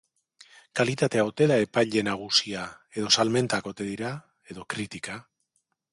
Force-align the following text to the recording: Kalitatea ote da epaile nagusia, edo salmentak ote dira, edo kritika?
Kalitatea 0.79 1.25
ote 1.31 1.47
da 1.51 1.57
epaile 1.65 2.03
nagusia, 2.09 2.63
edo 3.03 3.11
salmentak 3.19 3.69
ote 3.73 3.87
dira, 3.91 4.11
edo 4.55 4.67
kritika? 4.77 5.19